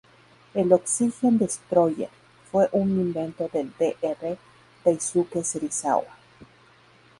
El 0.55 0.73
Oxygen 0.73 1.37
Destroyer 1.37 2.09
fue 2.51 2.67
un 2.71 2.89
invento 2.89 3.47
del 3.53 3.71
Dr. 3.79 4.35
"Daisuke 4.83 5.43
Serizawa". 5.43 6.17